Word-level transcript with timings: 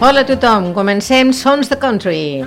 Hola 0.00 0.22
a 0.22 0.24
tothom, 0.24 0.70
comencem 0.72 1.28
Sons 1.36 1.68
de 1.68 1.76
Country. 1.76 2.40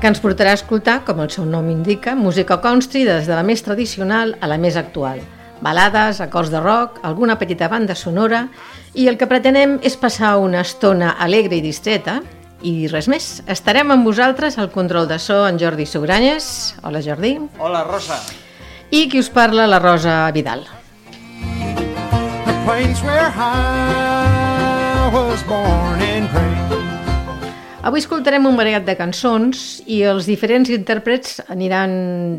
que 0.00 0.08
ens 0.08 0.20
portarà 0.20 0.52
a 0.52 0.56
escoltar, 0.58 0.98
com 1.04 1.22
el 1.24 1.30
seu 1.32 1.46
nom 1.48 1.70
indica, 1.72 2.12
música 2.16 2.58
country 2.60 3.06
des 3.08 3.26
de 3.28 3.32
la 3.36 3.44
més 3.44 3.60
tradicional 3.64 4.34
a 4.40 4.48
la 4.48 4.58
més 4.60 4.76
actual. 4.76 5.20
Balades, 5.60 6.20
acords 6.20 6.52
de 6.52 6.60
rock, 6.60 6.98
alguna 7.04 7.38
petita 7.40 7.68
banda 7.68 7.96
sonora 7.96 8.46
i 8.92 9.08
el 9.08 9.16
que 9.16 9.28
pretenem 9.28 9.78
és 9.80 9.96
passar 9.96 10.38
una 10.40 10.60
estona 10.60 11.14
alegre 11.20 11.56
i 11.56 11.64
distreta 11.64 12.18
i 12.60 12.88
res 12.88 13.08
més. 13.08 13.30
Estarem 13.48 13.92
amb 13.92 14.04
vosaltres 14.08 14.56
al 14.58 14.68
control 14.72 15.08
de 15.08 15.20
so 15.20 15.46
en 15.48 15.60
Jordi 15.60 15.88
Sobranyes. 15.88 16.76
Hola 16.82 17.00
Jordi. 17.00 17.38
Hola 17.58 17.84
Rosa. 17.88 18.20
I 18.90 19.08
qui 19.08 19.20
us 19.20 19.32
parla, 19.32 19.68
la 19.68 19.80
Rosa 19.80 20.30
Vidal. 20.32 20.79
Plains 22.70 23.02
where 23.02 23.32
I 23.34 25.10
was 25.12 25.42
born 25.42 25.98
and 26.06 26.30
raised 26.30 27.82
Avui 27.82 27.98
escoltarem 27.98 28.44
un 28.46 28.54
variat 28.54 28.84
de 28.86 28.94
cançons 28.94 29.80
i 29.90 30.04
els 30.06 30.28
diferents 30.30 30.70
intèrprets 30.70 31.40
aniran 31.50 31.90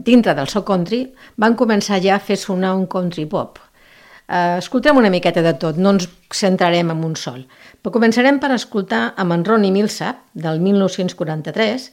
dintre 0.07 0.31
del 0.37 0.47
so 0.47 0.61
country, 0.63 1.01
van 1.35 1.57
començar 1.59 1.99
ja 1.99 2.15
a 2.15 2.23
fer 2.23 2.37
sonar 2.39 2.71
un 2.79 2.85
country 2.87 3.25
pop. 3.27 3.59
Uh, 3.59 4.55
escoltarem 4.61 5.01
una 5.01 5.11
miqueta 5.11 5.43
de 5.43 5.51
tot, 5.59 5.75
no 5.75 5.91
ens 5.97 6.07
centrarem 6.31 6.93
en 6.95 7.03
un 7.03 7.17
sol. 7.19 7.41
Però 7.83 7.91
començarem 7.91 8.39
per 8.39 8.53
escoltar 8.55 9.01
amb 9.19 9.35
en 9.35 9.43
Ronnie 9.43 9.75
Millsap, 9.75 10.21
del 10.31 10.63
1943, 10.63 11.89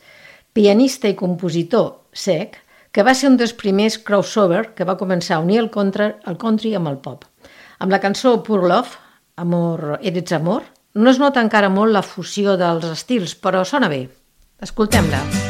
pianista 0.54 1.10
i 1.10 1.18
compositor 1.18 1.90
sec, 2.14 2.54
que 2.94 3.02
va 3.02 3.18
ser 3.18 3.32
un 3.32 3.40
dels 3.42 3.56
primers 3.58 3.98
crossover 3.98 4.68
que 4.78 4.86
va 4.86 4.94
començar 5.02 5.40
a 5.40 5.42
unir 5.42 5.58
el, 5.64 5.72
contra, 5.74 6.12
el 6.30 6.38
country 6.38 6.76
amb 6.78 6.94
el 6.94 7.02
pop. 7.02 7.26
Amb 7.78 7.94
la 7.94 8.00
cançó 8.02 8.42
Poor 8.42 8.66
Love, 8.66 8.96
Amor, 9.36 9.98
Eres 10.02 10.32
Amor, 10.32 10.64
no 10.94 11.10
es 11.10 11.20
nota 11.22 11.44
encara 11.44 11.70
molt 11.70 11.94
la 11.94 12.02
fusió 12.02 12.56
dels 12.58 12.88
estils, 12.90 13.36
però 13.38 13.62
sona 13.64 13.92
bé. 13.92 14.08
Escoltem-la. 14.58 15.22
Pure 15.22 15.47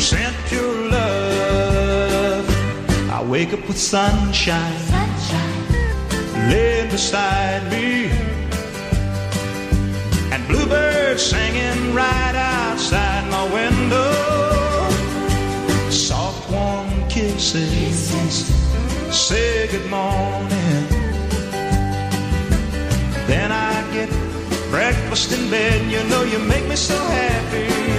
Sent 0.00 0.34
your 0.50 0.90
love. 0.90 2.48
I 3.10 3.22
wake 3.22 3.52
up 3.52 3.60
with 3.68 3.78
sunshine, 3.78 4.78
sunshine. 4.88 6.48
laying 6.50 6.90
beside 6.90 7.70
me, 7.70 8.06
and 10.32 10.48
bluebirds 10.48 11.22
singing 11.22 11.94
right 11.94 12.34
outside 12.34 13.30
my 13.30 13.44
window. 13.52 14.10
Soft, 15.90 16.50
warm 16.50 16.88
kisses, 17.10 17.70
kisses. 17.70 18.46
say 19.14 19.68
good 19.68 19.88
morning. 19.90 20.86
Then 23.28 23.52
I 23.52 23.74
get 23.92 24.08
breakfast 24.70 25.30
in 25.32 25.50
bed, 25.50 25.92
you 25.92 26.02
know 26.08 26.22
you 26.22 26.38
make 26.38 26.66
me 26.66 26.74
so 26.74 26.96
happy. 26.96 27.89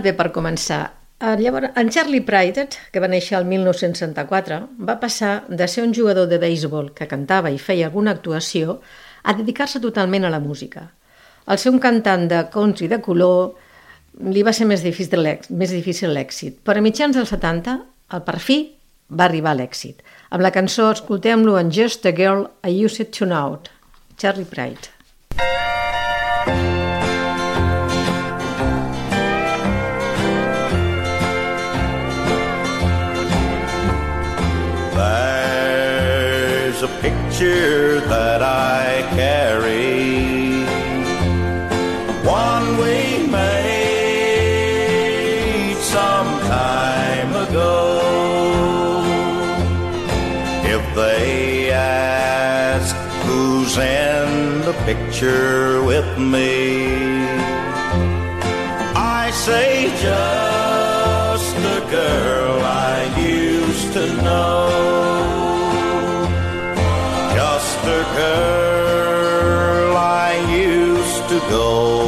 Anat 0.00 0.14
bé 0.14 0.16
per 0.16 0.32
començar. 0.32 0.80
Eh, 1.20 1.36
Llavors, 1.36 1.74
en 1.76 1.90
Charlie 1.92 2.22
Prydet, 2.24 2.78
que 2.90 3.00
va 3.04 3.08
néixer 3.12 3.34
el 3.36 3.44
1964, 3.44 4.56
va 4.88 4.94
passar 4.96 5.32
de 5.46 5.66
ser 5.68 5.82
un 5.84 5.92
jugador 5.92 6.26
de 6.30 6.38
béisbol 6.40 6.94
que 6.96 7.08
cantava 7.10 7.50
i 7.52 7.58
feia 7.60 7.90
alguna 7.90 8.14
actuació 8.16 8.78
a 9.22 9.34
dedicar-se 9.36 9.82
totalment 9.84 10.24
a 10.24 10.30
la 10.32 10.40
música. 10.40 10.86
El 11.46 11.60
ser 11.60 11.72
un 11.74 11.82
cantant 11.84 12.24
de 12.30 12.38
country 12.54 12.88
de 12.88 13.00
color 13.04 13.58
li 14.24 14.40
va 14.40 14.54
ser 14.56 14.64
més 14.70 14.80
difícil 14.80 15.28
més 15.50 15.74
difícil 15.76 16.16
l'èxit, 16.16 16.62
però 16.64 16.80
a 16.80 16.86
mitjans 16.86 17.18
dels 17.18 17.34
70, 17.36 17.76
el 18.16 18.24
per 18.24 18.38
fi 18.40 18.58
va 19.10 19.26
arribar 19.28 19.52
a 19.52 19.58
l'èxit. 19.60 20.00
Amb 20.30 20.46
la 20.48 20.54
cançó 20.56 20.88
escoltem-lo 20.94 21.58
en 21.60 21.68
Just 21.68 22.08
a 22.08 22.16
Girl 22.16 22.46
I 22.64 22.86
Used 22.86 23.12
to 23.18 23.28
Know, 23.28 23.60
Charlie 24.16 24.48
Pride. 24.48 24.99
Picture 37.00 38.00
that 38.00 38.42
I 38.42 39.02
carry, 39.16 40.64
one 42.22 42.76
we 42.76 43.26
made 43.26 43.80
some 45.80 46.28
time 46.40 47.30
ago. 47.48 49.02
If 50.74 50.94
they 50.94 51.70
ask 51.72 52.94
who's 53.24 53.78
in 53.78 54.60
the 54.60 54.74
picture 54.84 55.82
with 55.82 56.18
me, 56.18 57.24
I 58.94 59.30
say 59.32 59.88
just 60.02 61.56
the 61.56 61.80
girl 61.90 62.60
I 62.60 62.96
used 63.18 63.92
to 63.94 64.06
know. 64.22 65.09
Go 71.48 71.99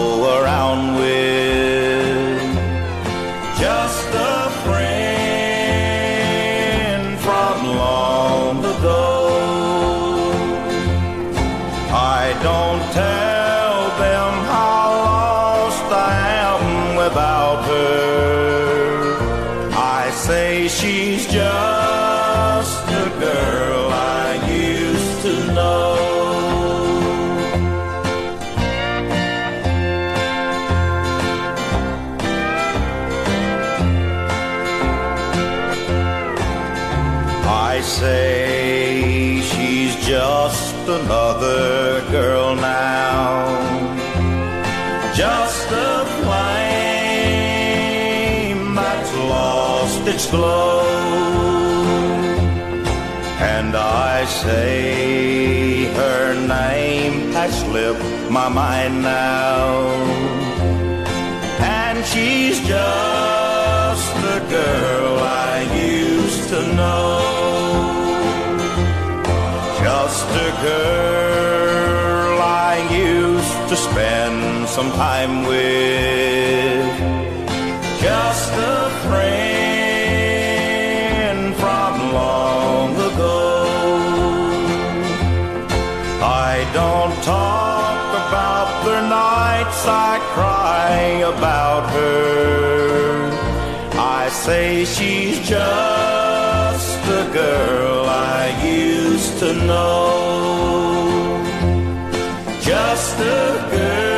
glow. 50.33 50.81
And 53.55 53.77
I 53.77 54.25
say 54.25 55.85
her 56.01 56.35
name 56.35 57.33
has 57.37 57.53
slipped 57.61 58.03
my 58.31 58.49
mind 58.49 59.03
now. 59.03 59.67
And 61.61 61.99
she's 62.13 62.59
just 62.75 64.07
the 64.27 64.39
girl 64.59 65.15
I 65.51 65.55
used 66.01 66.45
to 66.53 66.61
know. 66.79 67.11
Just 69.85 70.29
a 70.49 70.53
girl 70.69 72.39
I 72.71 72.75
used 73.11 73.59
to 73.71 73.77
spend 73.77 74.69
some 74.77 74.91
time 74.93 75.45
with. 75.47 77.12
About 91.37 91.85
her. 91.91 93.31
I 93.95 94.29
say 94.31 94.85
she's 94.85 95.39
just 95.41 96.89
the 97.11 97.25
girl 97.33 98.05
I 98.07 98.43
used 98.65 99.39
to 99.41 99.53
know. 99.69 100.11
Just 102.61 103.19
a 103.21 103.69
girl 103.77 104.13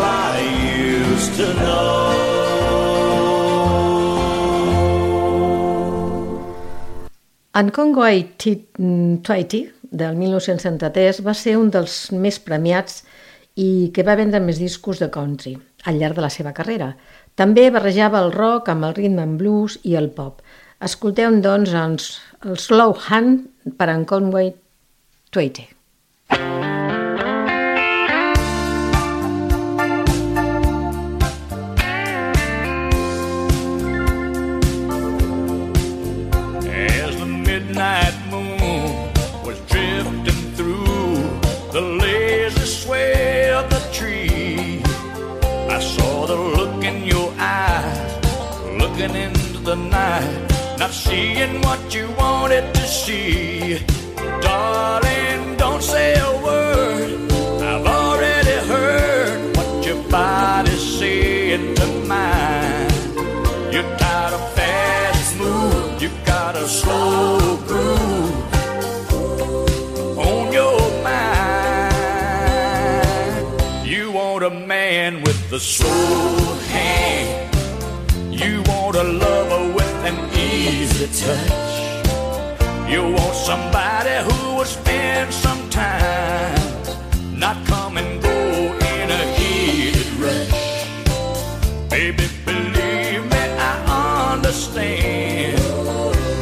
I 0.00 0.36
used 0.84 1.34
to 1.40 1.46
know. 1.62 2.08
En 7.54 7.70
Congo 7.70 8.04
Twitty, 9.22 9.72
del 9.90 10.16
1973, 10.16 11.22
va 11.24 11.34
ser 11.34 11.56
un 11.58 11.70
dels 11.74 12.12
més 12.12 12.38
premiats 12.38 13.02
i 13.58 13.90
que 13.94 14.04
va 14.06 14.16
vendre 14.18 14.40
més 14.44 14.60
discos 14.62 15.00
de 15.02 15.10
country 15.14 15.56
al 15.90 15.98
llarg 15.98 16.18
de 16.18 16.24
la 16.24 16.30
seva 16.30 16.54
carrera. 16.54 16.92
També 17.38 17.68
barrejava 17.74 18.22
el 18.24 18.32
rock 18.34 18.70
amb 18.72 18.86
el 18.88 18.94
rhythm 18.98 19.22
and 19.24 19.38
blues 19.40 19.78
i 19.82 19.96
el 19.98 20.10
pop. 20.14 20.42
Escolteu, 20.84 21.40
doncs, 21.42 21.74
el 22.46 22.58
Slow 22.58 22.94
Hand 23.08 23.74
per 23.78 23.90
en 23.94 24.06
Conway 24.06 24.54
Twitty. 25.34 25.77
Looking 49.08 49.22
into 49.22 49.58
the 49.58 49.74
night, 49.74 50.46
not 50.78 50.90
seeing 50.90 51.60
what 51.62 51.94
you 51.94 52.08
wanted 52.18 52.74
to 52.74 52.86
see. 52.86 53.78
Darling, 54.40 55.56
don't 55.56 55.82
say 55.82 56.14
a 56.14 56.44
word. 56.44 57.32
I've 57.62 57.86
already 57.86 58.66
heard 58.66 59.56
what 59.56 59.86
your 59.86 60.02
body's 60.10 60.98
saying 60.98 61.74
to 61.76 61.86
mine. 62.06 62.90
You're 63.72 63.96
tired 63.98 64.34
of 64.34 64.54
fast 64.54 65.36
move, 65.38 66.02
you 66.02 66.10
got 66.24 66.56
a 66.56 66.66
slow 66.66 67.56
groove 67.66 68.34
on 70.18 70.52
your 70.52 70.78
a 78.98 79.04
lover 79.04 79.72
with 79.74 79.94
an 80.04 80.16
easy 80.36 81.06
touch. 81.24 82.90
You 82.90 83.02
want 83.02 83.34
somebody 83.36 84.16
who 84.26 84.56
will 84.56 84.64
spend 84.64 85.32
some 85.32 85.70
time, 85.70 86.58
not 87.32 87.64
come 87.66 87.96
and 87.96 88.20
go 88.20 88.38
in 88.94 89.10
a 89.10 89.22
heated 89.36 90.10
rush. 90.24 91.88
Baby, 91.88 92.26
believe 92.44 93.22
me, 93.32 93.42
I 93.70 94.32
understand. 94.32 95.60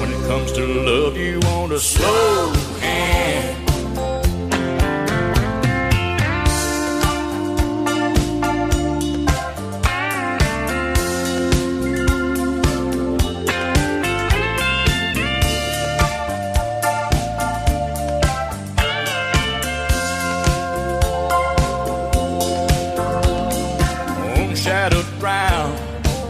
When 0.01 0.11
it 0.13 0.27
comes 0.27 0.53
to 0.53 0.65
love, 0.65 1.17
you 1.19 1.41
want 1.41 1.73
a 1.73 1.81
slow 1.81 2.36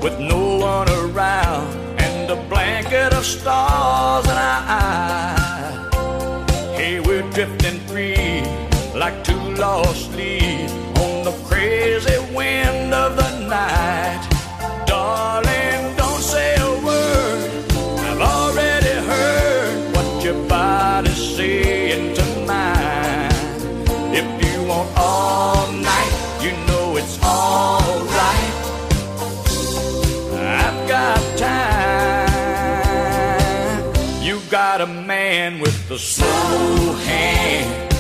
with 0.07 0.21
no 0.21 0.59
one 0.59 0.89
around 0.89 1.69
and 1.99 2.31
a 2.31 2.37
blanket 2.49 3.13
of 3.13 3.25
stars 3.25 4.25
in 4.25 4.39
our 4.53 4.63
eyes. 4.81 5.95
Hey, 6.79 7.01
we're 7.01 7.29
drifting 7.33 7.81
free 7.89 8.41
like 8.95 9.25
two 9.25 9.45
lost 9.65 10.13
leaves 10.13 10.56
a 35.97 35.99
slow 35.99 36.93
hand. 37.09 37.95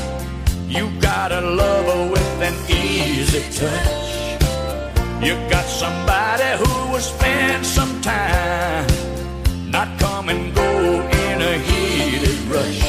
You 0.68 0.84
got 1.00 1.32
a 1.32 1.40
lover 1.40 2.12
with 2.12 2.42
an 2.48 2.56
easy 2.68 3.40
touch. 3.58 4.08
You 5.24 5.34
got 5.48 5.64
somebody 5.64 6.50
who 6.60 6.92
will 6.92 7.06
spend 7.14 7.64
some 7.64 8.02
time, 8.02 8.86
not 9.70 9.88
come 9.98 10.28
and 10.28 10.54
go 10.54 10.70
in 11.24 11.36
a 11.40 11.54
heated 11.68 12.38
rush. 12.54 12.82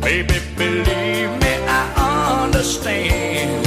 Baby, 0.00 0.38
believe 0.56 1.30
me, 1.42 1.52
I 1.80 1.84
understand. 2.42 3.64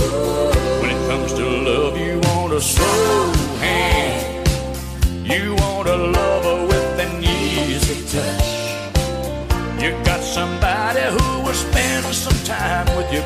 When 0.82 0.90
it 0.96 1.02
comes 1.10 1.32
to 1.40 1.46
love, 1.70 1.98
you 1.98 2.20
want 2.28 2.52
a 2.52 2.60
slow 2.60 2.91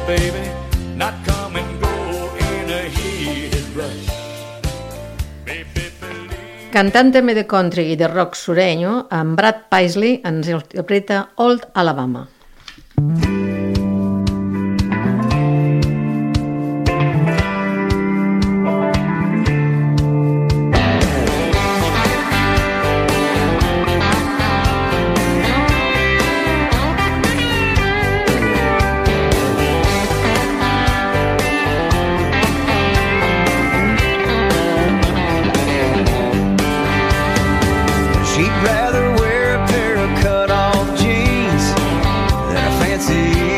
baby, 0.08 0.46
not 0.96 1.14
come 1.26 1.58
and 1.58 1.82
go 1.82 1.90
in 2.38 2.70
a 2.70 2.82
heated 2.94 3.66
rush. 3.76 4.06
Cantant 6.76 7.14
també 7.16 7.34
de 7.34 7.46
country 7.48 7.88
i 7.94 7.96
de 7.96 8.10
rock 8.12 8.36
sureño, 8.36 9.06
en 9.10 9.36
Brad 9.36 9.66
Paisley 9.72 10.20
ens 10.24 10.50
interpreta 10.52 11.30
Old 11.36 11.66
Alabama. 11.74 12.28
She'd 12.98 13.24
rather 13.24 13.35
it's 42.96 43.08
see 43.08 43.55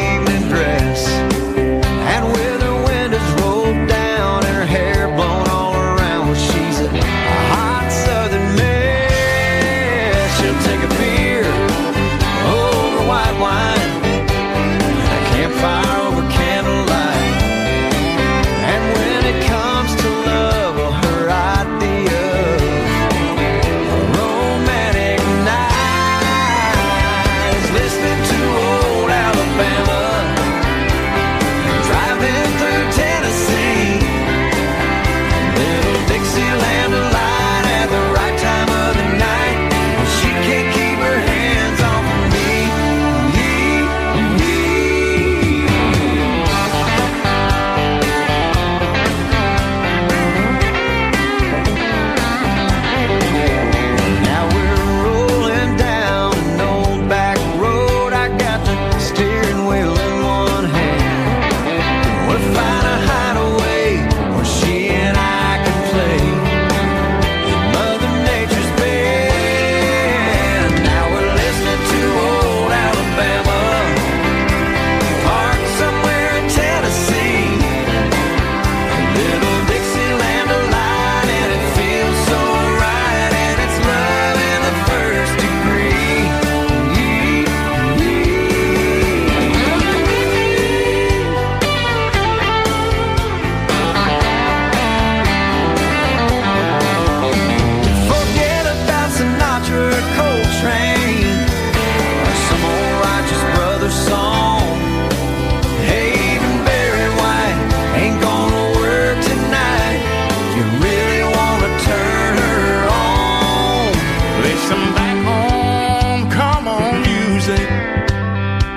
Play 114.39 114.56
some 114.70 114.94
back 114.94 115.17
home, 115.32 116.29
come 116.29 116.67
on 116.67 117.01
music 117.01 117.67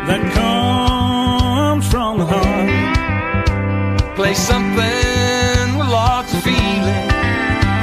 that 0.09 0.23
comes 0.33 1.87
from 1.89 2.19
the 2.19 2.27
heart. 2.27 4.17
Play 4.17 4.35
something 4.35 5.79
with 5.79 5.89
lots 5.89 6.33
of 6.35 6.43
feeling, 6.43 7.09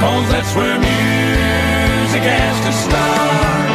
cause 0.01 0.27
that's 0.31 0.55
where 0.55 0.77
music 0.79 2.23
has 2.23 2.55
to 2.65 2.71
start. 2.85 3.66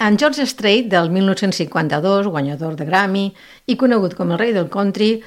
En 0.00 0.16
George 0.18 0.46
Strait, 0.46 0.88
del 0.88 1.10
1952, 1.10 2.26
guanyador 2.26 2.74
de 2.76 2.86
Grammy 2.88 3.26
i 3.68 3.76
conegut 3.76 4.16
com 4.16 4.32
el 4.32 4.40
rei 4.40 4.54
del 4.56 4.70
country, 4.72 5.18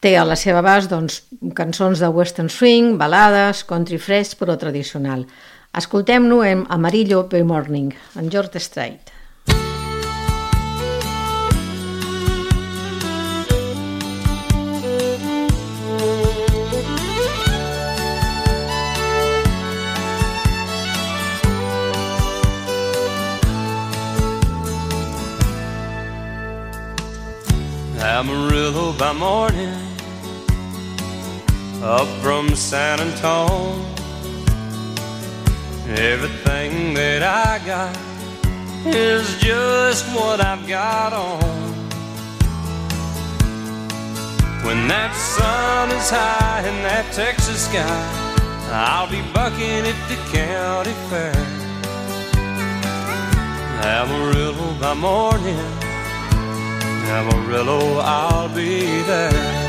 té 0.00 0.14
a 0.16 0.24
la 0.24 0.36
seva 0.40 0.62
abast 0.62 0.88
doncs, 0.88 1.20
cançons 1.56 2.00
de 2.00 2.08
western 2.08 2.48
swing, 2.48 2.96
balades, 3.00 3.62
country 3.68 4.00
fresh 4.00 4.38
però 4.40 4.56
tradicional. 4.60 5.26
Escoltem-lo 5.76 6.40
en 6.44 6.64
Amarillo 6.72 7.26
by 7.28 7.44
Morning, 7.44 7.92
en 8.16 8.32
George 8.32 8.64
Strait. 8.64 9.13
Amarillo 28.14 28.92
by 28.92 29.12
morning, 29.12 29.74
up 31.82 32.06
from 32.22 32.54
San 32.54 33.00
Antone. 33.00 33.84
Everything 35.88 36.94
that 36.94 37.24
I 37.24 37.58
got 37.66 37.96
is 38.86 39.36
just 39.38 40.06
what 40.14 40.40
I've 40.40 40.64
got 40.68 41.12
on. 41.12 41.42
When 44.64 44.86
that 44.86 45.12
sun 45.16 45.90
is 45.90 46.08
high 46.08 46.60
in 46.68 46.82
that 46.84 47.12
Texas 47.12 47.66
sky, 47.66 47.82
I'll 48.70 49.10
be 49.10 49.22
bucking 49.32 49.86
at 49.90 50.08
the 50.08 50.18
county 50.30 50.94
fair. 51.10 51.34
Amarillo 53.82 54.72
by 54.80 54.94
morning. 54.94 55.83
Amarillo, 57.08 57.98
I'll 58.00 58.48
be 58.48 59.02
there. 59.02 59.64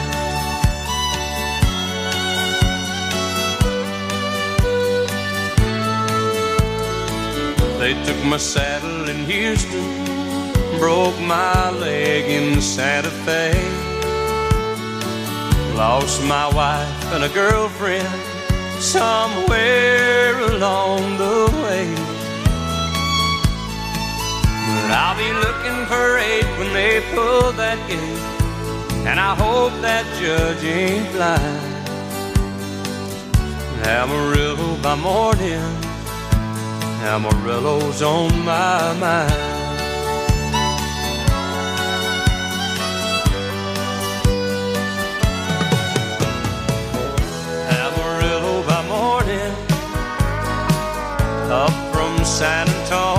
They 7.79 7.93
took 8.03 8.23
my 8.25 8.37
saddle 8.37 9.09
in 9.09 9.25
Houston, 9.25 10.03
broke 10.79 11.19
my 11.19 11.69
leg 11.71 12.29
in 12.29 12.61
Santa 12.61 13.11
Fe. 13.25 13.53
Lost 15.75 16.23
my 16.23 16.47
wife 16.55 17.13
and 17.13 17.23
a 17.25 17.29
girlfriend 17.29 18.07
somewhere 18.79 20.39
along 20.39 21.17
the 21.17 21.51
way. 21.63 22.04
But 24.85 24.93
I'll 24.93 25.17
be 25.17 25.31
looking 25.33 25.85
for 25.87 26.19
eight 26.19 26.45
when 26.59 26.71
they 26.71 27.01
pull 27.15 27.51
that 27.53 27.79
gate. 27.87 27.99
And 29.09 29.19
I 29.19 29.33
hope 29.33 29.73
that 29.81 30.05
judge 30.21 30.63
ain't 30.63 31.11
blind. 31.11 31.73
Amarillo 33.83 34.77
by 34.83 34.93
morning, 34.93 35.65
Amarillo's 37.01 38.03
on 38.03 38.29
my 38.45 38.93
mind. 38.99 39.33
Amarillo 47.81 48.63
by 48.67 48.81
morning, 48.87 49.51
up 51.49 51.73
from 51.91 52.23
San 52.23 52.69
Antone. 52.69 53.14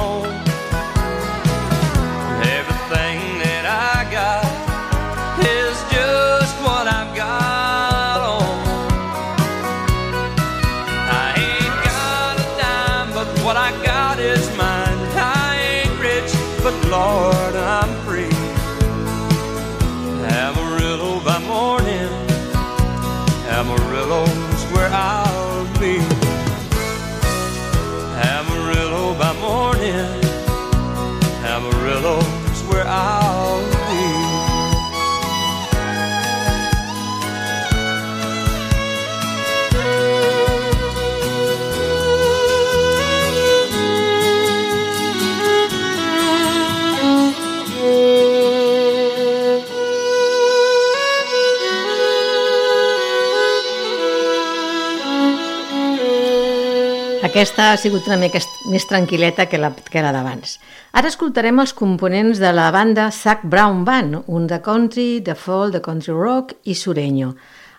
Aquesta 57.37 57.67
ha 57.69 57.77
sigut 57.77 58.07
una 58.09 58.17
mica 58.17 58.41
més 58.73 58.87
tranquil·leta 58.89 59.45
que 59.45 59.59
la, 59.61 59.69
que 59.93 60.01
la 60.01 60.09
d'abans. 60.15 60.55
Ara 60.97 61.11
escoltarem 61.13 61.61
els 61.61 61.75
components 61.77 62.41
de 62.41 62.49
la 62.57 62.71
banda 62.73 63.11
Zac 63.13 63.43
Brown 63.45 63.83
Band, 63.85 64.23
un 64.25 64.47
de 64.49 64.57
country, 64.65 65.21
de 65.21 65.35
folk, 65.37 65.75
de 65.75 65.83
country 65.85 66.15
rock 66.17 66.55
i 66.65 66.73
sureño. 66.73 67.35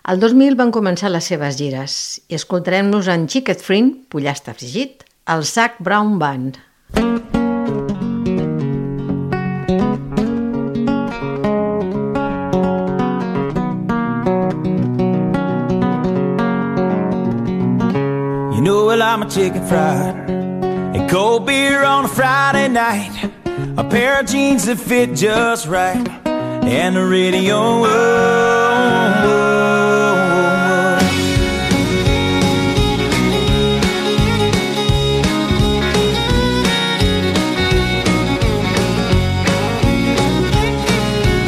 El 0.06 0.22
2000 0.22 0.54
van 0.62 0.70
començar 0.70 1.10
les 1.10 1.26
seves 1.32 1.58
gires 1.58 1.98
i 2.30 2.38
escoltarem-los 2.38 3.10
en 3.10 3.26
Chicket 3.26 3.58
Frin, 3.58 3.90
pollastre 4.06 4.54
fregit, 4.54 5.02
el 5.26 5.42
Zac 5.42 5.82
Brown 5.82 6.20
Band. 6.22 6.62
Chicken 19.30 19.66
fried. 19.66 20.30
And 20.30 21.10
cold 21.10 21.46
beer 21.46 21.82
on 21.82 22.04
a 22.04 22.08
Friday 22.08 22.68
night. 22.68 23.30
A 23.76 23.84
pair 23.84 24.20
of 24.20 24.26
jeans 24.26 24.64
that 24.66 24.78
fit 24.78 25.14
just 25.14 25.66
right. 25.66 26.08
And 26.26 26.96
the 26.96 27.04
radio. 27.04 27.56
Oh, 27.56 27.84
oh, 27.84 27.90
oh, 29.24 29.24
oh. 29.24 29.48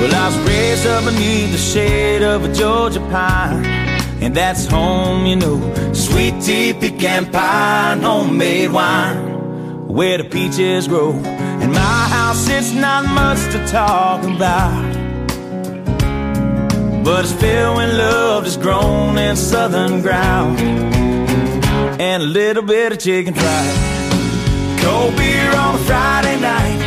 Well, 0.00 0.14
I 0.14 0.26
was 0.26 0.38
raised 0.48 0.86
up 0.86 1.04
beneath 1.04 1.52
the 1.52 1.58
shade 1.58 2.22
of 2.22 2.44
a 2.44 2.52
Georgia 2.52 3.00
pine. 3.00 3.69
And 4.30 4.36
that's 4.36 4.64
home, 4.66 5.26
you 5.26 5.34
know. 5.34 5.92
Sweet 5.92 6.40
tea, 6.40 6.72
pecan 6.72 7.32
pie, 7.32 7.98
homemade 8.00 8.70
wine. 8.70 9.88
Where 9.88 10.18
the 10.18 10.24
peaches 10.24 10.86
grow. 10.86 11.10
In 11.64 11.72
my 11.72 12.06
house, 12.14 12.48
it's 12.48 12.72
not 12.72 13.06
much 13.06 13.40
to 13.50 13.66
talk 13.66 14.22
about. 14.22 14.94
But 17.02 17.24
it's 17.24 17.32
filled 17.32 17.78
with 17.78 17.92
love 17.98 18.44
that's 18.44 18.56
grown 18.56 19.18
in 19.18 19.34
southern 19.34 20.00
ground. 20.00 20.60
And 22.00 22.22
a 22.22 22.26
little 22.26 22.62
bit 22.62 22.92
of 22.92 23.00
chicken 23.00 23.34
fried. 23.34 24.80
Cold 24.80 25.16
beer 25.16 25.50
on 25.56 25.74
a 25.74 25.78
Friday 25.78 26.38
night. 26.38 26.78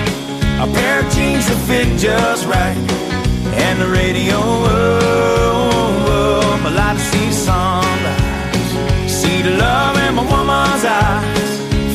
A 0.63 0.73
pair 0.73 1.05
of 1.05 1.13
jeans 1.13 1.45
that 1.49 1.61
fit 1.67 1.99
just 1.99 2.45
right. 2.45 2.77
And 3.65 3.81
the 3.81 3.89
radio, 3.89 4.37
oh, 4.37 5.32
I 6.93 6.97
see 6.97 7.31
sunrise. 7.31 9.11
See 9.11 9.41
the 9.41 9.51
love 9.57 9.97
in 10.05 10.13
my 10.13 10.23
woman's 10.33 10.85
eyes. 10.85 11.51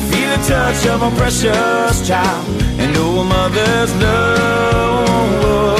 Feel 0.09 0.29
the 0.35 0.39
touch 0.51 0.81
of 0.87 1.01
a 1.03 1.11
precious 1.15 2.07
child. 2.07 2.45
And 2.79 2.93
know 2.93 3.21
a 3.21 3.23
mother's 3.23 3.93
love. 4.03 5.79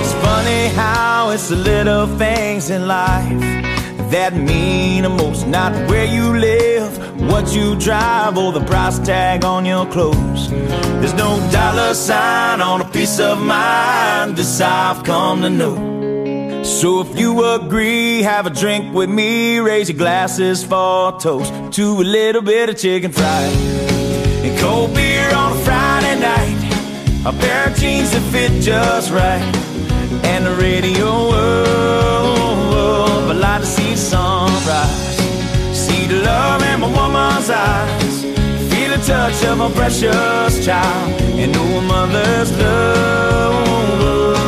It's 0.00 0.14
funny 0.24 0.68
how 0.68 1.30
it's 1.30 1.48
the 1.50 1.56
little 1.56 2.06
things 2.16 2.70
in 2.70 2.86
life 2.86 3.40
that 4.10 4.34
mean 4.34 5.02
the 5.02 5.10
most. 5.10 5.46
Not 5.46 5.72
where 5.90 6.06
you 6.06 6.32
live, 6.38 6.90
what 7.30 7.52
you 7.54 7.76
drive, 7.76 8.38
or 8.38 8.52
the 8.52 8.64
price 8.64 8.98
tag 9.00 9.44
on 9.44 9.66
your 9.66 9.84
clothes. 9.84 10.48
There's 11.00 11.14
no 11.14 11.30
dollar 11.52 11.92
sign 11.92 12.62
on 12.62 12.80
a 12.80 12.88
piece 12.88 13.20
of 13.20 13.38
mind. 13.38 14.36
This 14.36 14.62
I've 14.62 15.04
come 15.04 15.42
to 15.42 15.50
know. 15.50 15.89
So 16.62 17.00
if 17.00 17.18
you 17.18 17.44
agree, 17.44 18.22
have 18.22 18.46
a 18.46 18.50
drink 18.50 18.94
with 18.94 19.10
me. 19.10 19.58
Raise 19.58 19.88
your 19.90 19.98
glasses 19.98 20.62
for 20.64 21.14
a 21.14 21.18
toast 21.18 21.52
to 21.72 22.00
a 22.00 22.04
little 22.04 22.42
bit 22.42 22.68
of 22.68 22.78
chicken 22.78 23.10
fried 23.12 23.52
and 24.44 24.58
cold 24.58 24.94
beer 24.94 25.28
on 25.34 25.52
a 25.52 25.56
Friday 25.60 26.18
night. 26.20 26.56
A 27.26 27.32
pair 27.32 27.68
of 27.68 27.76
jeans 27.76 28.12
that 28.12 28.22
fit 28.32 28.62
just 28.62 29.10
right, 29.10 29.42
and 30.24 30.46
the 30.46 30.54
radio. 30.54 31.06
Oh, 31.06 33.28
I 33.30 33.34
like 33.34 33.60
to 33.60 33.66
see 33.66 33.90
the 33.90 33.98
sunrise, 33.98 35.18
see 35.76 36.06
the 36.06 36.22
love 36.22 36.62
in 36.62 36.80
my 36.80 36.88
woman's 36.88 37.50
eyes, 37.50 38.22
feel 38.72 38.96
the 38.96 39.02
touch 39.04 39.44
of 39.44 39.58
my 39.58 39.70
precious 39.72 40.64
child, 40.64 41.20
and 41.38 41.52
know 41.52 41.78
a 41.78 41.82
mother's 41.82 42.52
love. 42.58 44.39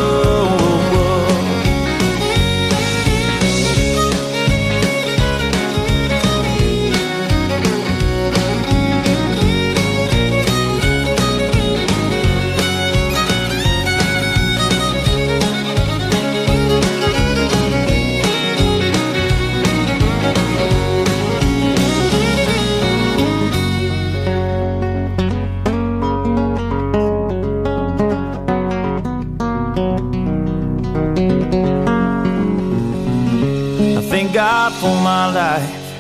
For 34.83 35.01
my 35.01 35.33
life 35.33 35.95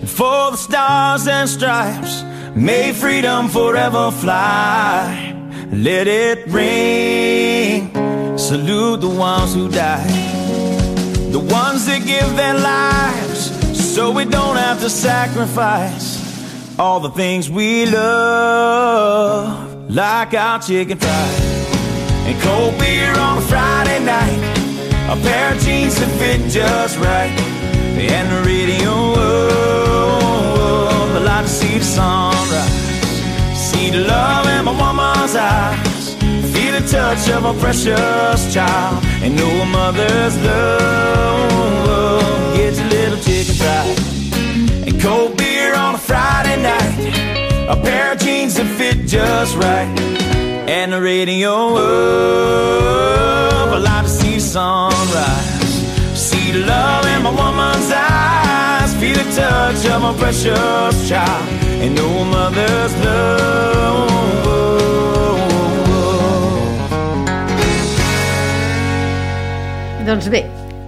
and 0.00 0.08
for 0.08 0.52
the 0.52 0.56
stars 0.56 1.28
and 1.28 1.46
stripes. 1.46 2.22
May 2.54 2.94
freedom 2.94 3.48
forever 3.48 4.10
fly. 4.10 5.34
Let 5.70 6.08
it 6.08 6.46
ring. 6.46 7.92
Salute 8.38 9.02
the 9.02 9.10
ones 9.10 9.52
who 9.52 9.68
died, 9.68 10.08
the 11.36 11.44
ones 11.60 11.84
that 11.84 12.02
give 12.06 12.30
their 12.34 12.54
lives 12.54 13.40
so 13.94 14.10
we 14.10 14.24
don't 14.24 14.56
have 14.56 14.80
to 14.80 14.88
sacrifice 14.88 16.08
all 16.78 17.00
the 17.00 17.10
things 17.10 17.50
we 17.50 17.84
love, 17.84 19.90
like 19.90 20.32
our 20.32 20.58
chicken 20.62 20.96
fried 20.96 21.40
and 22.28 22.40
cold 22.40 22.78
beer 22.78 23.12
on 23.18 23.36
a 23.36 23.42
Friday 23.42 24.02
night. 24.02 24.40
A 25.12 25.16
pair 25.26 25.54
of 25.54 25.60
jeans 25.60 25.94
that 26.00 26.10
fit 26.18 26.40
just 26.50 26.96
right. 26.98 27.57
And 27.96 28.28
the 28.32 28.42
radio, 28.46 28.90
oh, 28.90 31.12
I 31.14 31.18
like 31.18 31.44
to 31.46 31.50
see 31.50 31.78
the 31.78 31.84
sunrise. 31.84 32.72
See 33.56 33.90
the 33.90 34.00
love 34.00 34.46
in 34.46 34.64
my 34.64 34.72
woman's 34.72 35.34
eyes. 35.36 36.14
Feel 36.52 36.72
the 36.78 36.86
touch 36.88 37.28
of 37.30 37.44
a 37.44 37.52
precious 37.60 38.52
child. 38.52 39.04
And 39.22 39.36
know 39.36 39.62
a 39.62 39.66
mother's 39.66 40.36
love. 40.44 42.54
Get 42.56 42.74
your 42.76 42.88
little 42.88 43.18
chicken 43.18 43.54
fried. 43.54 43.98
And 44.86 45.00
cold 45.00 45.36
beer 45.36 45.74
on 45.74 45.94
a 45.94 45.98
Friday 45.98 46.56
night. 46.62 46.98
A 47.68 47.76
pair 47.76 48.12
of 48.12 48.18
jeans 48.18 48.54
that 48.56 48.66
fit 48.78 49.06
just 49.06 49.56
right. 49.56 49.88
And 50.68 50.92
the 50.92 51.00
radio, 51.00 51.50
oh, 51.50 53.72
I 53.74 53.78
like 53.78 54.04
to 54.04 54.10
see 54.10 54.34
the 54.34 54.40
sunrise. 54.40 55.84
See 56.14 56.52
the 56.52 56.60
love 56.66 56.87
the 59.18 59.24
touch 59.34 59.84
of 59.86 60.02
my 60.02 60.14
precious 60.18 61.08
child. 61.08 61.48
And 61.82 61.98
a 61.98 62.24
mother's 62.24 62.94
love. 63.04 64.08
Doncs 70.08 70.30
bé, 70.32 70.40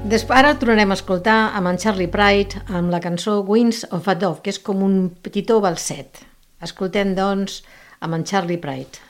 després 0.08 0.38
ara 0.38 0.54
tornarem 0.56 0.94
a 0.94 0.96
escoltar 0.96 1.52
amb 1.56 1.68
en 1.68 1.78
Charlie 1.78 2.08
Pride 2.08 2.62
amb 2.72 2.88
la 2.88 3.02
cançó 3.04 3.42
Wings 3.44 3.82
of 3.92 4.08
a 4.08 4.14
Dove, 4.16 4.40
que 4.40 4.54
és 4.54 4.58
com 4.58 4.80
un 4.86 5.10
petitó 5.22 5.60
balset. 5.60 6.22
Escoltem, 6.64 7.12
doncs, 7.18 7.60
amb 8.00 8.16
en 8.16 8.24
Charlie 8.24 8.56
Pride. 8.56 9.04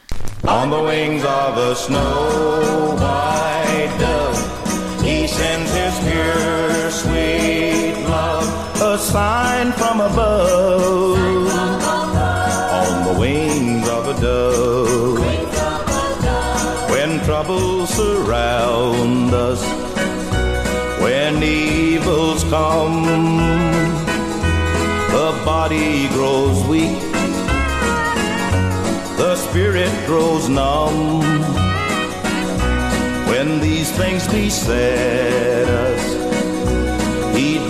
On 0.50 0.70
the 0.70 0.82
wings 0.82 1.22
of 1.22 1.56
a 1.62 1.74
snow 1.76 2.96
white 2.98 3.96
dove, 4.02 4.42
he 5.06 5.28
sends 5.28 5.70
his 5.78 5.94
pure, 6.02 6.90
sweet 6.90 7.69
a 7.69 7.69
sign 9.00 9.72
from 9.72 10.00
above. 10.00 11.16
On 12.80 13.14
the 13.14 13.18
wings 13.18 13.88
of 13.88 14.08
a 14.08 14.20
dove, 14.20 15.18
when 16.90 17.18
troubles 17.24 17.88
surround 17.90 19.32
us, 19.32 19.62
when 21.00 21.42
evils 21.42 22.44
come, 22.44 23.04
the 25.16 25.42
body 25.44 26.08
grows 26.08 26.62
weak. 26.66 27.00
The 29.16 29.36
spirit 29.36 29.92
grows 30.06 30.48
numb. 30.48 31.20
When 33.30 33.60
these 33.60 33.90
things 33.92 34.26
us, 34.26 35.70
He 35.70 35.89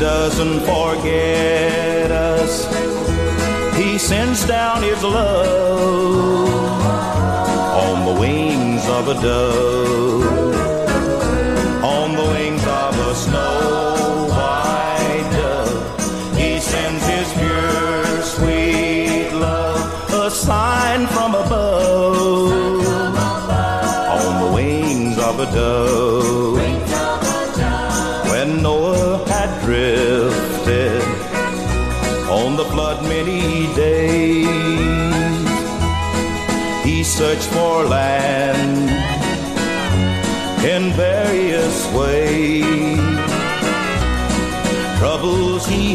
doesn't 0.00 0.60
forget 0.60 2.10
us. 2.10 2.64
He 3.76 3.98
sends 3.98 4.46
down 4.46 4.82
His 4.82 5.02
love 5.02 6.48
on 7.84 8.06
the 8.06 8.20
wings 8.20 8.82
of 8.88 9.08
a 9.08 9.14
dove, 9.14 10.54
on 11.84 12.16
the 12.16 12.24
wings 12.34 12.59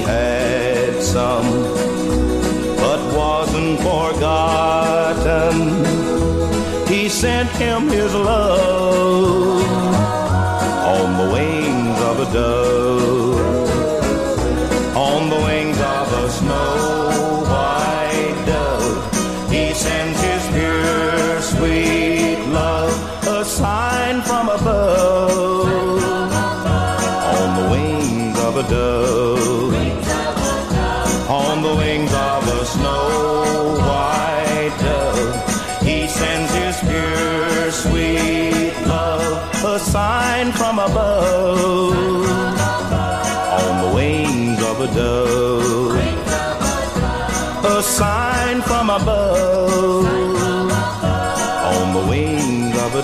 had 0.05 1.01
some, 1.01 1.47
but 2.77 2.99
wasn't 3.15 3.79
forgotten. 3.79 5.55
He 6.87 7.09
sent 7.09 7.49
him 7.51 7.89
his 7.89 8.13
love 8.13 9.63
on 10.95 11.17
the 11.17 11.27
wings 11.33 11.99
of 12.01 12.19
a 12.19 12.33
dove. 12.33 13.24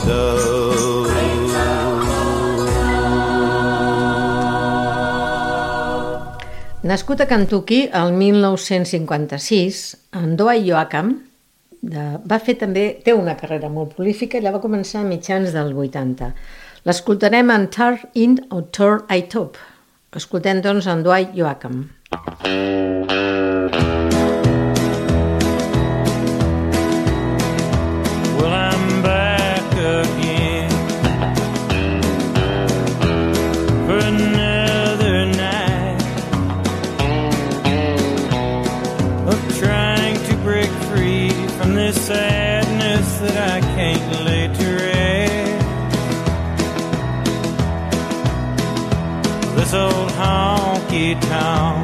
Colorado. 0.05 0.81
Nascut 6.83 7.21
a 7.21 7.27
Kentucky 7.27 7.89
el 7.93 8.11
1956, 8.13 9.97
en 10.13 10.35
Doa 10.35 10.55
Joachim 10.57 11.11
de, 11.81 12.01
va 12.25 12.39
fer 12.41 12.57
també, 12.57 12.87
té 13.05 13.13
una 13.13 13.37
carrera 13.37 13.69
molt 13.69 13.93
prolífica, 13.95 14.41
ja 14.41 14.51
va 14.51 14.63
començar 14.63 15.03
a 15.03 15.07
mitjans 15.07 15.53
del 15.53 15.71
80. 15.77 16.33
L'escoltarem 16.89 17.53
en 17.53 17.69
Tar 17.69 17.93
In 18.17 18.39
o 18.49 18.63
Turn 18.73 19.05
I 19.13 19.27
Top. 19.29 19.61
Escoltem, 20.17 20.59
doncs, 20.65 20.89
en 20.89 21.05
Dwight 21.05 21.37
Joachim. 21.37 21.85
Mm 22.43 23.05
-hmm. 23.07 23.30
town. 51.15 51.80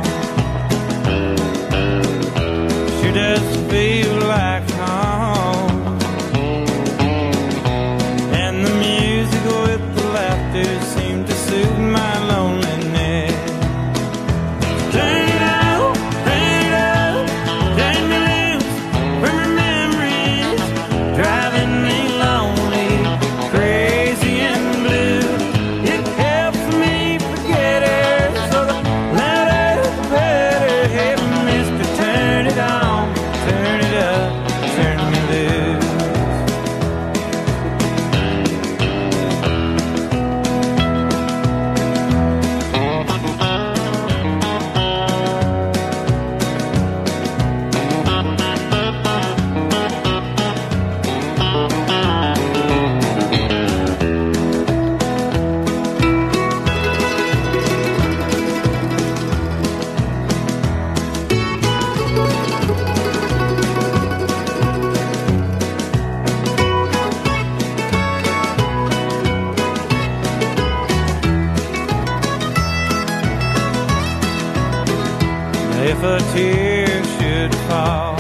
if 75.90 76.04
a 76.04 76.20
tear 76.34 76.88
should 77.16 77.54
fall. 77.68 78.16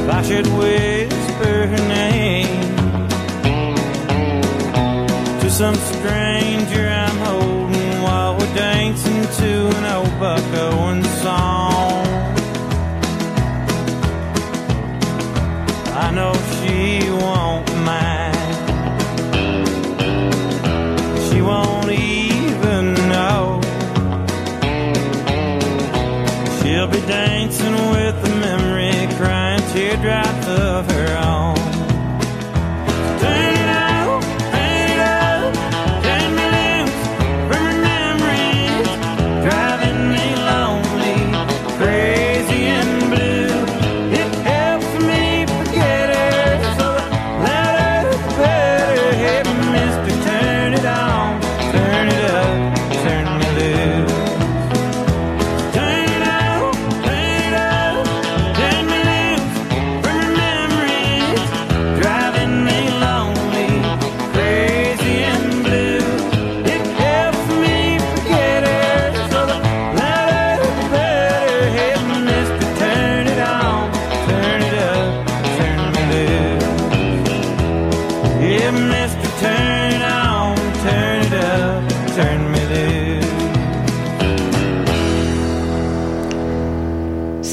If 0.00 0.08
I 0.18 0.22
should 0.22 0.46
whisper 0.58 1.54
her 1.72 1.84
name 1.88 2.76
to 5.40 5.50
some 5.50 5.76
stranger 5.76 6.88
I'm 6.88 7.18
holding 7.28 8.02
while 8.02 8.36
we're 8.36 8.54
dancing 8.54 9.22
to 9.40 9.52
an 9.78 9.84
old 9.84 10.18
Buck 10.18 10.44
Owens 10.54 11.08
song. 11.22 11.61
teardrop. 29.72 30.31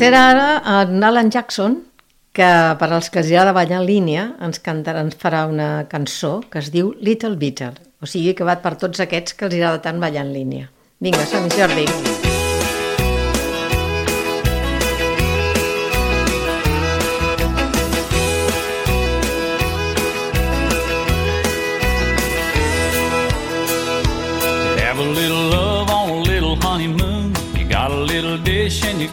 era 0.10 0.30
ara 0.32 0.82
en 0.82 1.04
Alan 1.04 1.30
Jackson, 1.30 1.76
que 2.34 2.50
per 2.80 2.90
als 2.90 3.10
que 3.14 3.22
ja 3.26 3.44
de 3.46 3.54
ballar 3.54 3.82
en 3.82 3.86
línia 3.86 4.24
ens, 4.46 4.62
cantarà, 4.66 5.04
ens 5.06 5.18
farà 5.22 5.44
una 5.50 5.86
cançó 5.92 6.40
que 6.50 6.62
es 6.64 6.72
diu 6.74 6.96
Little 7.00 7.38
Beetle. 7.38 7.76
o 8.00 8.08
sigui 8.08 8.32
que 8.34 8.48
va 8.48 8.56
per 8.64 8.78
tots 8.80 9.02
aquests 9.04 9.36
que 9.36 9.46
els 9.50 9.58
agrada 9.60 9.84
tant 9.84 10.00
ballar 10.00 10.24
en 10.24 10.32
línia. 10.34 10.72
Vinga, 11.04 11.28
som 11.28 11.52
Jordi. 11.52 11.86
Jordi. 11.86 12.19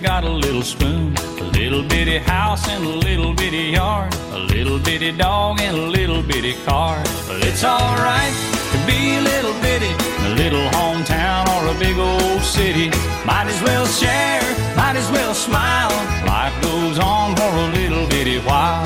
Got 0.03 0.25
a 0.25 0.31
little 0.31 0.63
spoon, 0.63 1.15
a 1.39 1.45
little 1.45 1.83
bitty 1.83 2.19
house 2.19 2.69
and 2.69 2.85
a 2.85 2.89
little 2.89 3.33
bitty 3.33 3.71
yard, 3.73 4.13
a 4.33 4.39
little 4.39 4.79
bitty 4.79 5.13
dog 5.13 5.61
and 5.61 5.77
a 5.77 5.87
little 5.87 6.23
bitty 6.23 6.55
car. 6.65 7.03
But 7.27 7.45
it's 7.47 7.65
alright 7.65 8.33
to 8.73 8.79
be 8.87 9.17
a 9.17 9.21
little 9.21 9.55
bitty, 9.63 9.93
a 10.27 10.35
little 10.35 10.69
hometown 10.71 11.47
or 11.55 11.75
a 11.75 11.79
big 11.79 11.97
old 11.99 12.43
city. 12.43 12.89
Might 13.25 13.47
as 13.47 13.63
well 13.63 13.87
share, 13.87 14.43
might 14.77 14.97
as 14.97 15.11
well 15.11 15.35
smile. 15.35 15.91
Life 16.27 16.61
goes 16.63 16.99
on 16.99 17.37
for 17.37 17.43
a 17.43 17.69
little 17.79 18.07
bitty 18.09 18.39
while. 18.41 18.85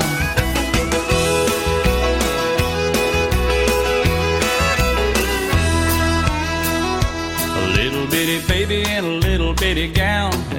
A 7.57 7.67
little 7.75 8.07
bitty 8.07 8.39
baby 8.47 8.89
in 8.89 9.03
a 9.03 9.17
little 9.27 9.53
bitty 9.53 9.91
gown. 9.91 10.50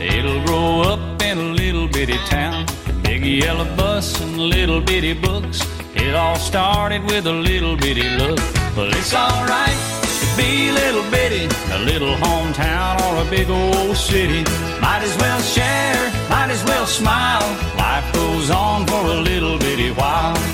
Grow 0.47 0.83
up 0.83 1.23
in 1.23 1.39
a 1.39 1.53
little 1.63 1.89
bitty 1.89 2.19
town. 2.27 2.67
Big 3.03 3.25
yellow 3.25 3.65
bus 3.77 4.21
and 4.21 4.39
little 4.39 4.81
bitty 4.81 5.15
books. 5.15 5.61
It 5.95 6.15
all 6.15 6.37
started 6.37 7.05
with 7.05 7.27
a 7.27 7.33
little 7.33 7.77
bitty 7.77 8.09
look. 8.21 8.39
Well, 8.77 8.91
it's 8.91 9.15
alright 9.15 9.79
to 10.21 10.37
be 10.37 10.69
a 10.71 10.73
little 10.73 11.09
bitty, 11.11 11.47
a 11.73 11.79
little 11.81 12.15
hometown 12.17 13.01
or 13.07 13.27
a 13.27 13.31
big 13.31 13.49
old 13.51 13.97
city. 13.97 14.43
Might 14.81 15.03
as 15.03 15.17
well 15.19 15.41
share, 15.41 16.03
might 16.31 16.51
as 16.51 16.65
well 16.65 16.87
smile. 16.87 17.47
Life 17.77 18.13
goes 18.13 18.51
on 18.51 18.87
for 18.87 19.03
a 19.07 19.21
little 19.21 19.59
bitty 19.59 19.91
while. 19.93 20.52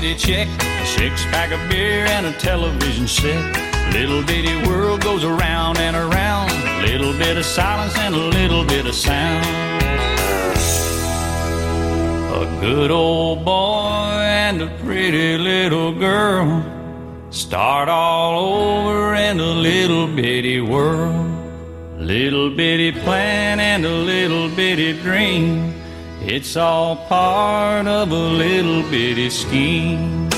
Check, 0.00 0.46
a 0.62 0.86
six 0.86 1.24
pack 1.26 1.52
of 1.52 1.70
beer 1.70 2.04
and 2.06 2.26
a 2.26 2.32
television 2.32 3.08
set. 3.08 3.92
Little 3.92 4.22
bitty 4.22 4.68
world 4.68 5.00
goes 5.00 5.24
around 5.24 5.78
and 5.78 5.96
around. 5.96 6.50
Little 6.82 7.12
bit 7.14 7.38
of 7.38 7.44
silence 7.44 7.96
and 7.96 8.14
a 8.14 8.18
little 8.18 8.64
bit 8.64 8.86
of 8.86 8.94
sound. 8.94 9.46
A 12.34 12.60
good 12.60 12.90
old 12.90 13.44
boy 13.44 14.20
and 14.20 14.60
a 14.60 14.68
pretty 14.84 15.38
little 15.38 15.92
girl 15.92 16.62
start 17.30 17.88
all 17.88 18.38
over 18.38 19.14
in 19.14 19.40
a 19.40 19.54
little 19.54 20.06
bitty 20.06 20.60
world. 20.60 21.26
Little 21.98 22.50
bitty 22.50 22.92
plan 22.92 23.60
and 23.60 23.86
a 23.86 23.94
little 23.94 24.50
bitty 24.50 24.92
dream. 25.00 25.75
It's 26.28 26.56
all 26.56 26.96
part 27.06 27.86
of 27.86 28.10
a 28.10 28.14
little 28.14 28.82
bitty 28.90 29.30
scheme. 29.30 30.28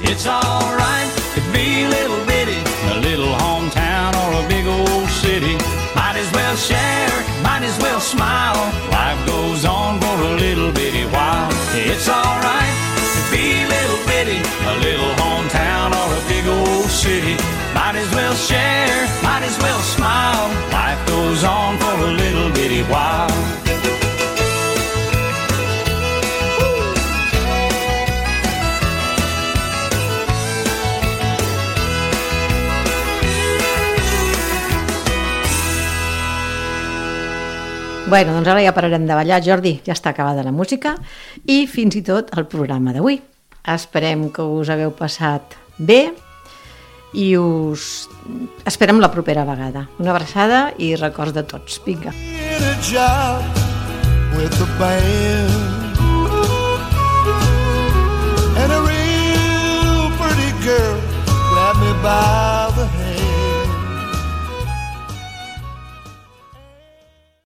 It's 0.00 0.26
alright 0.26 1.10
to 1.34 1.40
be 1.52 1.84
a 1.84 1.88
little 1.90 2.24
bitty, 2.24 2.56
a 2.92 3.00
little 3.00 3.34
hometown 3.34 4.16
or 4.24 4.42
a 4.42 4.48
big 4.48 4.66
old 4.66 5.06
city. 5.10 5.52
Might 5.94 6.16
as 6.16 6.32
well 6.32 6.56
share, 6.56 7.12
might 7.42 7.62
as 7.62 7.78
well 7.82 8.00
smile. 8.00 8.56
Life 8.90 9.26
goes 9.26 9.66
on 9.66 10.00
for 10.00 10.16
a 10.16 10.34
little 10.36 10.72
bitty 10.72 10.87
Bueno, 38.08 38.32
doncs 38.32 38.48
ara 38.48 38.62
ja 38.64 38.72
pararem 38.72 39.04
de 39.04 39.12
ballar, 39.12 39.42
Jordi. 39.44 39.74
Ja 39.84 39.92
està 39.92 40.14
acabada 40.14 40.40
la 40.40 40.52
música 40.54 40.94
i 41.44 41.66
fins 41.68 41.98
i 41.98 42.00
tot 42.00 42.30
el 42.40 42.46
programa 42.48 42.94
d'avui. 42.96 43.18
Esperem 43.68 44.30
que 44.32 44.40
us 44.40 44.70
hagueu 44.72 44.94
passat 44.96 45.58
bé 45.76 46.14
i 47.12 47.28
us 47.36 48.08
esperem 48.64 49.04
la 49.04 49.12
propera 49.12 49.44
vegada. 49.44 49.84
Una 50.00 50.16
abraçada 50.16 50.70
i 50.80 50.94
records 50.96 51.36
de 51.36 51.44
tots. 51.44 51.82
Vinga. 51.84 52.16
Girl 52.80 53.44
me 61.80 61.92
by 62.02 62.57